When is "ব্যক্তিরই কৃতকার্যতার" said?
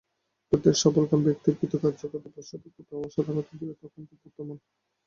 1.23-2.33